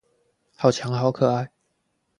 [0.55, 1.47] 好強好可愛